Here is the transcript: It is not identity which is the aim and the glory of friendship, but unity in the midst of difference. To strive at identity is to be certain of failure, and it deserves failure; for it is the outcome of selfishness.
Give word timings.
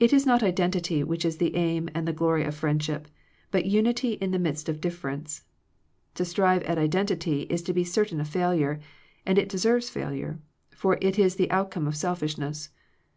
It 0.00 0.12
is 0.12 0.26
not 0.26 0.42
identity 0.42 1.04
which 1.04 1.24
is 1.24 1.36
the 1.36 1.54
aim 1.54 1.88
and 1.94 2.08
the 2.08 2.12
glory 2.12 2.42
of 2.42 2.56
friendship, 2.56 3.06
but 3.52 3.66
unity 3.66 4.14
in 4.14 4.32
the 4.32 4.38
midst 4.40 4.68
of 4.68 4.80
difference. 4.80 5.44
To 6.16 6.24
strive 6.24 6.64
at 6.64 6.76
identity 6.76 7.42
is 7.42 7.62
to 7.62 7.72
be 7.72 7.84
certain 7.84 8.20
of 8.20 8.26
failure, 8.26 8.80
and 9.24 9.38
it 9.38 9.48
deserves 9.48 9.88
failure; 9.88 10.40
for 10.74 10.98
it 11.00 11.20
is 11.20 11.36
the 11.36 11.52
outcome 11.52 11.86
of 11.86 11.94
selfishness. 11.94 12.70